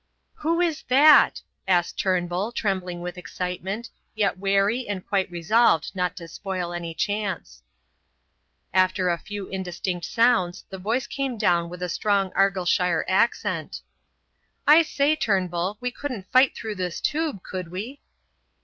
"Who 0.37 0.59
is 0.61 0.81
that?" 0.87 1.43
asked 1.67 1.99
Turnbull, 1.99 2.53
trembling 2.53 3.01
with 3.01 3.19
excitement, 3.19 3.91
yet 4.15 4.39
wary 4.39 4.87
and 4.87 5.05
quite 5.07 5.29
resolved 5.29 5.91
not 5.93 6.15
to 6.17 6.27
spoil 6.27 6.73
any 6.73 6.95
chance. 6.95 7.61
After 8.73 9.09
a 9.09 9.19
few 9.19 9.45
indistinct 9.47 10.05
sounds 10.07 10.65
the 10.71 10.79
voice 10.79 11.05
came 11.05 11.37
down 11.37 11.69
with 11.69 11.83
a 11.83 11.87
strong 11.89 12.31
Argyllshire 12.33 13.05
accent: 13.07 13.81
"I 14.65 14.81
say, 14.81 15.15
Turnbull, 15.15 15.77
we 15.79 15.91
couldn't 15.91 16.31
fight 16.31 16.55
through 16.55 16.75
this 16.81 16.99
tube, 16.99 17.43
could 17.43 17.69
we?" 17.69 18.01